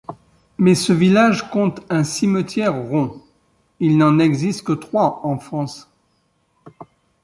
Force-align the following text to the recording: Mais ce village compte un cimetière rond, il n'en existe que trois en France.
Mais 0.57 0.73
ce 0.73 0.93
village 0.93 1.47
compte 1.51 1.81
un 1.91 2.03
cimetière 2.03 2.73
rond, 2.73 3.21
il 3.79 3.99
n'en 3.99 4.17
existe 4.17 4.63
que 4.63 4.71
trois 4.73 5.19
en 5.23 5.37
France. 5.37 5.91